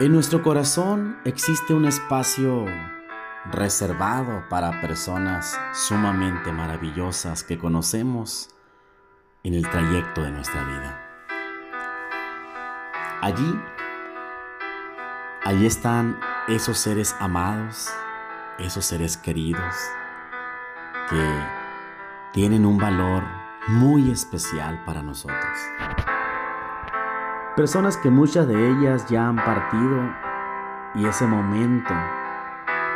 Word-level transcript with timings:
En 0.00 0.10
nuestro 0.10 0.42
corazón 0.42 1.16
existe 1.24 1.74
un 1.74 1.84
espacio 1.84 2.66
reservado 3.52 4.48
para 4.48 4.80
personas 4.80 5.60
sumamente 5.72 6.50
maravillosas 6.50 7.44
que 7.44 7.56
conocemos 7.56 8.50
en 9.44 9.54
el 9.54 9.68
trayecto 9.68 10.22
de 10.22 10.30
nuestra 10.32 10.64
vida. 10.64 11.00
Allí, 13.20 13.60
allí 15.44 15.66
están 15.66 16.18
esos 16.48 16.78
seres 16.78 17.14
amados, 17.20 17.88
esos 18.58 18.84
seres 18.84 19.16
queridos 19.16 19.76
que 21.08 21.24
tienen 22.32 22.66
un 22.66 22.78
valor 22.78 23.41
muy 23.68 24.10
especial 24.10 24.82
para 24.84 25.02
nosotros. 25.02 25.58
Personas 27.56 27.96
que 27.96 28.10
muchas 28.10 28.48
de 28.48 28.70
ellas 28.70 29.06
ya 29.08 29.28
han 29.28 29.36
partido 29.36 30.10
y 30.94 31.06
ese 31.06 31.26
momento 31.26 31.94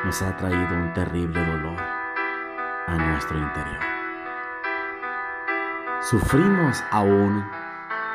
nos 0.04 0.22
ha 0.22 0.36
traído 0.36 0.74
un 0.76 0.92
terrible 0.94 1.44
dolor 1.44 1.80
a 2.86 2.96
nuestro 2.96 3.38
interior. 3.38 3.80
Sufrimos 6.00 6.82
aún 6.90 7.44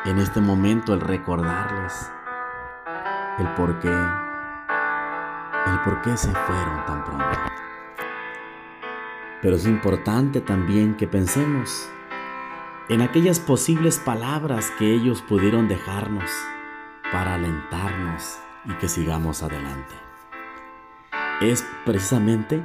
en 0.05 0.18
este 0.18 0.41
momento 0.41 0.93
el 0.93 1.02
recordarles 1.02 2.12
el 3.40 3.48
por 3.55 3.79
qué, 3.79 3.90
el 3.90 5.79
por 5.84 6.02
qué 6.02 6.18
se 6.18 6.31
fueron 6.31 6.85
tan 6.85 7.04
pronto. 7.04 7.40
Pero 9.41 9.55
es 9.55 9.65
importante 9.65 10.41
también 10.41 10.95
que 10.95 11.07
pensemos 11.07 11.90
en 12.90 13.02
aquellas 13.02 13.40
posibles 13.40 13.99
palabras 13.99 14.71
que 14.77 14.94
ellos 14.94 15.21
pudieron 15.21 15.67
dejarnos 15.67 16.30
para 17.12 17.35
alentarnos 17.35 18.40
y 18.65 18.74
que 18.74 18.87
sigamos 18.87 19.43
adelante. 19.43 19.93
Es 21.41 21.65
precisamente 21.85 22.62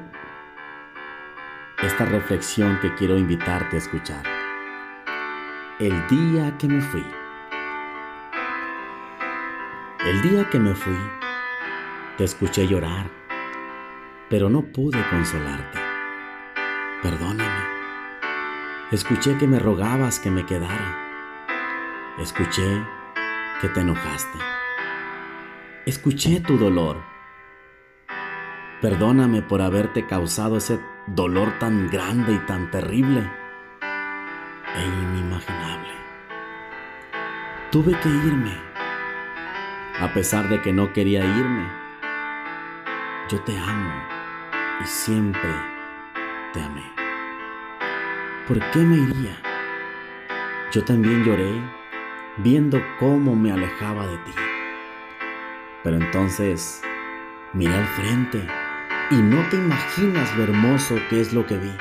esta 1.83 2.05
reflexión 2.05 2.78
que 2.81 2.94
quiero 2.94 3.17
invitarte 3.17 3.77
a 3.77 3.78
escuchar. 3.78 4.22
El 5.78 6.06
día 6.09 6.56
que 6.59 6.69
me 6.69 6.81
fui. 6.81 7.05
El 10.06 10.22
día 10.22 10.48
que 10.50 10.59
me 10.59 10.75
fui, 10.75 10.98
te 12.17 12.25
escuché 12.25 12.67
llorar, 12.67 13.11
pero 14.31 14.48
no 14.48 14.62
pude 14.62 15.03
consolarte. 15.11 15.78
Perdóname. 17.03 17.75
Escuché 18.92 19.37
que 19.37 19.48
me 19.48 19.59
rogabas 19.59 20.20
que 20.20 20.31
me 20.31 20.47
quedara. 20.47 20.97
Escuché 22.19 22.84
que 23.61 23.69
te 23.69 23.81
enojaste. 23.81 24.39
Escuché 25.87 26.39
tu 26.39 26.56
dolor. 26.56 27.03
Perdóname 28.81 29.43
por 29.43 29.61
haberte 29.61 30.06
causado 30.06 30.59
ese 30.59 30.78
dolor 31.09 31.59
tan 31.59 31.91
grande 31.91 32.34
y 32.34 32.39
tan 32.47 32.70
terrible 32.70 33.28
e 34.77 34.84
inimaginable. 34.84 35.95
Tuve 37.73 37.98
que 37.98 38.09
irme, 38.09 38.56
a 39.98 40.12
pesar 40.15 40.48
de 40.48 40.62
que 40.62 40.73
no 40.73 40.93
quería 40.93 41.25
irme. 41.25 41.69
Yo 43.31 43.41
te 43.41 43.59
amo 43.59 43.93
y 44.81 44.87
siempre 44.87 45.50
te 46.53 46.62
amé. 46.62 46.95
¿Por 48.47 48.58
qué 48.70 48.78
me 48.78 48.97
iría? 48.97 49.36
Yo 50.72 50.84
también 50.84 51.25
lloré 51.25 51.50
viendo 52.39 52.80
cómo 53.00 53.34
me 53.34 53.50
alejaba 53.50 54.06
de 54.06 54.19
ti. 54.19 54.33
Pero 55.83 55.97
entonces 55.97 56.80
miré 57.53 57.75
al 57.75 57.86
frente 57.86 58.47
y 59.11 59.16
no 59.16 59.43
te 59.48 59.56
imaginas 59.56 60.37
lo 60.37 60.44
hermoso 60.44 60.97
que 61.10 61.21
es 61.21 61.32
lo 61.32 61.44
que 61.47 61.56
vi. 61.56 61.72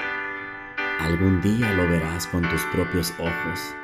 Algún 0.99 1.41
día 1.41 1.71
lo 1.73 1.87
verás 1.89 2.25
con 2.27 2.41
tus 2.49 2.61
propios 2.65 3.13
ojos. 3.19 3.75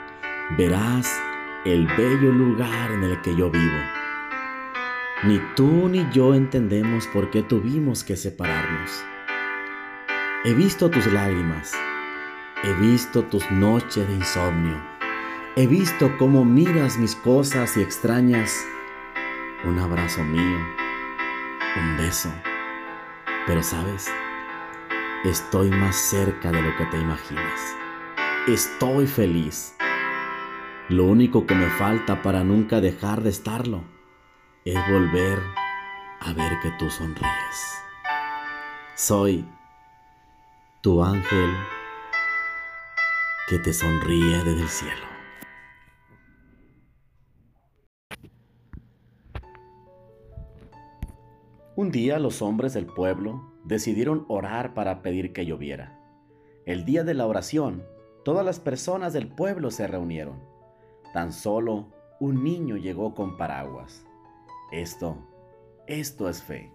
Verás 0.58 1.22
el 1.66 1.86
bello 1.86 2.32
lugar 2.32 2.92
en 2.92 3.04
el 3.04 3.22
que 3.22 3.36
yo 3.36 3.52
vivo. 3.52 3.80
Ni 5.24 5.40
tú 5.56 5.88
ni 5.88 6.10
yo 6.12 6.34
entendemos 6.34 7.06
por 7.08 7.30
qué 7.30 7.44
tuvimos 7.44 8.04
que 8.04 8.16
separarnos. 8.16 9.06
He 10.46 10.54
visto 10.56 10.90
tus 10.90 11.06
lágrimas 11.06 11.76
He 12.64 12.74
visto 12.74 13.24
tus 13.24 13.50
noches 13.50 14.08
de 14.08 14.14
insomnio. 14.14 14.80
He 15.56 15.66
visto 15.66 16.16
cómo 16.20 16.46
miras 16.46 17.00
mis 17.00 17.16
cosas 17.16 17.76
y 17.76 17.82
extrañas 17.82 18.64
un 19.64 19.80
abrazo 19.80 20.24
mío, 20.24 20.60
un 21.76 21.98
beso. 21.98 22.32
Pero 23.48 23.64
sabes, 23.64 24.14
estoy 25.24 25.72
más 25.72 25.96
cerca 25.96 26.52
de 26.52 26.62
lo 26.62 26.78
que 26.78 26.86
te 26.86 27.00
imaginas. 27.00 27.76
Estoy 28.48 29.08
feliz. 29.08 29.76
Lo 30.88 31.06
único 31.06 31.48
que 31.48 31.56
me 31.56 31.70
falta 31.72 32.22
para 32.22 32.44
nunca 32.44 32.80
dejar 32.80 33.22
de 33.24 33.32
estarlo 33.32 33.84
es 34.66 34.78
volver 34.88 35.42
a 36.20 36.32
ver 36.34 36.60
que 36.60 36.70
tú 36.78 36.92
sonríes. 36.92 37.84
Soy 38.94 39.48
tu 40.82 41.04
ángel 41.04 41.56
que 43.52 43.60
te 43.60 43.74
sonríe 43.74 44.38
desde 44.46 44.62
el 44.62 44.70
cielo. 44.70 45.06
Un 51.76 51.92
día 51.92 52.18
los 52.18 52.42
hombres 52.42 52.74
del 52.74 52.86
pueblo 52.86 53.52
decidieron 53.66 54.24
orar 54.30 54.74
para 54.74 55.02
pedir 55.02 55.34
que 55.34 55.46
lloviera. 55.46 56.00
El 56.66 56.86
día 56.86 57.04
de 57.04 57.14
la 57.14 57.28
oración, 57.28 57.84
todas 58.24 58.46
las 58.46 58.62
personas 58.62 59.12
del 59.12 59.28
pueblo 59.28 59.70
se 59.70 59.86
reunieron. 59.86 60.40
Tan 61.14 61.34
solo 61.34 61.88
un 62.22 62.46
niño 62.46 62.78
llegó 62.78 63.14
con 63.14 63.36
paraguas. 63.36 64.06
Esto, 64.72 65.18
esto 65.88 66.30
es 66.30 66.42
fe. 66.42 66.72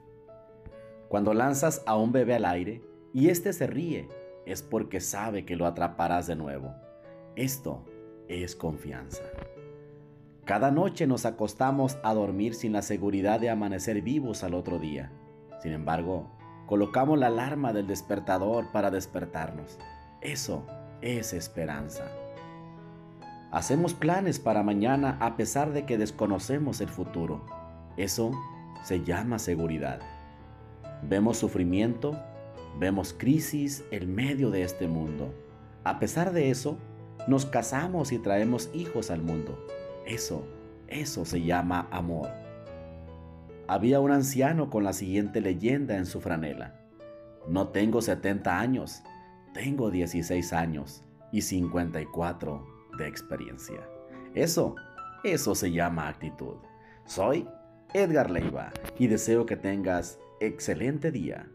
Cuando 1.09 1.33
lanzas 1.33 1.83
a 1.87 1.97
un 1.97 2.13
bebé 2.13 2.35
al 2.35 2.45
aire 2.45 2.83
y 3.15 3.31
éste 3.31 3.55
se 3.55 3.67
ríe, 3.67 4.11
es 4.47 4.63
porque 4.63 5.01
sabe 5.01 5.45
que 5.45 5.57
lo 5.57 5.67
atraparás 5.67 6.27
de 6.27 6.37
nuevo. 6.37 6.73
Esto 7.35 7.85
es 8.29 8.57
confianza. 8.57 9.23
Cada 10.45 10.71
noche 10.71 11.09
nos 11.09 11.27
acostamos 11.27 11.99
a 12.05 12.15
dormir 12.15 12.55
sin 12.55 12.73
la 12.73 12.83
seguridad 12.83 13.41
de 13.41 13.51
amanecer 13.51 14.01
vivos 14.01 14.45
al 14.45 14.55
otro 14.55 14.79
día. 14.79 15.11
Sin 15.61 15.73
embargo, 15.73 16.31
colocamos 16.67 17.19
la 17.19 17.27
alarma 17.27 17.73
del 17.73 17.89
despertador 17.89 18.71
para 18.73 18.93
despertarnos. 18.93 19.79
Eso 20.21 20.65
es 21.03 21.33
esperanza. 21.33 22.05
Hacemos 23.51 23.95
planes 23.95 24.39
para 24.39 24.63
mañana 24.63 25.19
a 25.21 25.37
pesar 25.37 25.73
de 25.73 25.85
que 25.85 25.99
desconocemos 25.99 26.81
el 26.81 26.89
futuro. 26.89 27.45
Eso 27.97 28.31
se 28.85 29.03
llama 29.03 29.41
seguridad. 29.41 30.01
Vemos 31.03 31.39
sufrimiento 31.39 32.17
Vemos 32.79 33.15
crisis 33.17 33.85
en 33.91 34.15
medio 34.15 34.51
de 34.51 34.63
este 34.63 34.87
mundo. 34.87 35.33
A 35.85 35.99
pesar 35.99 36.33
de 36.33 36.51
eso, 36.51 36.79
nos 37.27 37.47
casamos 37.47 38.13
y 38.13 38.19
traemos 38.19 38.71
hijos 38.75 39.11
al 39.11 39.23
mundo. 39.23 39.67
Eso, 40.05 40.47
eso 40.89 41.25
se 41.25 41.43
llama 41.43 41.89
amor. 41.91 42.29
Había 43.67 44.01
un 44.01 44.13
anciano 44.13 44.71
con 44.71 44.85
la 44.85 44.93
siguiente 44.93 45.41
leyenda 45.41 45.97
en 45.97 46.07
su 46.07 46.21
franela. 46.21 46.81
No 47.49 47.69
tengo 47.69 48.03
70 48.03 48.61
años, 48.61 49.03
tengo 49.55 49.91
16 49.91 50.53
años 50.53 51.03
y 51.33 51.43
54 51.43 52.67
de 52.99 53.09
experiencia. 53.09 53.81
Eso, 54.35 54.77
eso 55.25 55.55
se 55.55 55.73
llama 55.73 56.09
actitud. 56.09 56.57
Soy 57.07 57.49
Edgar 57.95 58.31
Leiva 58.31 58.73
y 58.99 59.07
deseo 59.07 59.47
que 59.47 59.57
tengas 59.57 60.19
excelente 60.41 61.11
día. 61.11 61.49